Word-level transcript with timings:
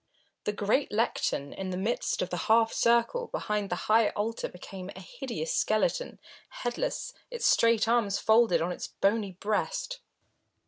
The 0.45 0.51
great 0.51 0.91
lectern 0.91 1.53
in 1.53 1.69
the 1.69 1.77
midst 1.77 2.23
of 2.23 2.31
the 2.31 2.37
half 2.49 2.73
circle 2.73 3.27
behind 3.27 3.69
the 3.69 3.75
high 3.85 4.09
altar 4.09 4.47
became 4.49 4.89
a 4.95 4.99
hideous 4.99 5.53
skeleton, 5.53 6.19
headless, 6.49 7.13
its 7.29 7.45
straight 7.45 7.87
arms 7.87 8.17
folded 8.17 8.63
on 8.63 8.71
its 8.71 8.87
bony 8.87 9.33
breast. 9.33 9.99